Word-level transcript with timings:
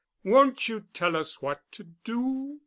Won't 0.23 0.67
you 0.67 0.87
tell 0.95 1.15
us 1.15 1.43
what 1.43 1.61
to 1.73 1.83
do?" 2.03 2.59